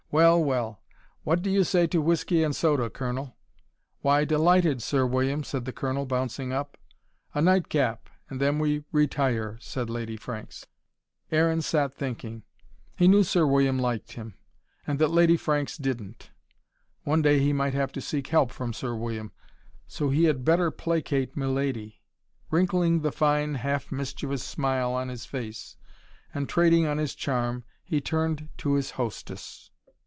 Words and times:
"Well, 0.13 0.43
well! 0.43 0.81
What 1.23 1.41
do 1.41 1.49
you 1.49 1.63
say 1.63 1.87
to 1.87 2.01
whiskey 2.01 2.43
and 2.43 2.53
soda, 2.53 2.89
Colonel?" 2.89 3.37
"Why, 4.01 4.25
delighted, 4.25 4.81
Sir 4.83 5.05
William," 5.05 5.41
said 5.41 5.63
the 5.63 5.71
Colonel, 5.71 6.05
bouncing 6.05 6.51
up. 6.51 6.75
"A 7.33 7.41
night 7.41 7.69
cap, 7.69 8.09
and 8.29 8.41
then 8.41 8.59
we 8.59 8.83
retire," 8.91 9.57
said 9.61 9.89
Lady 9.89 10.17
Franks. 10.17 10.67
Aaron 11.31 11.61
sat 11.61 11.93
thinking. 11.93 12.43
He 12.97 13.07
knew 13.07 13.23
Sir 13.23 13.45
William 13.47 13.79
liked 13.79 14.11
him: 14.11 14.37
and 14.85 14.99
that 14.99 15.07
Lady 15.11 15.37
Franks 15.37 15.77
didn't. 15.77 16.29
One 17.03 17.21
day 17.21 17.39
he 17.39 17.53
might 17.53 17.73
have 17.73 17.93
to 17.93 18.01
seek 18.01 18.27
help 18.27 18.51
from 18.51 18.73
Sir 18.73 18.93
William. 18.93 19.31
So 19.87 20.09
he 20.09 20.25
had 20.25 20.43
better 20.43 20.71
placate 20.71 21.37
milady. 21.37 22.01
Wrinkling 22.49 22.99
the 22.99 23.13
fine, 23.13 23.53
half 23.55 23.93
mischievous 23.93 24.43
smile 24.43 24.91
on 24.91 25.07
his 25.07 25.25
face, 25.25 25.77
and 26.33 26.49
trading 26.49 26.85
on 26.85 26.97
his 26.97 27.15
charm, 27.15 27.63
he 27.85 28.01
turned 28.01 28.49
to 28.57 28.73
his 28.73 28.91
hostess. 28.99 29.69